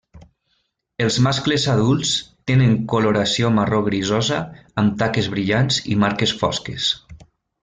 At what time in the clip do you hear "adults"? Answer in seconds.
1.73-2.13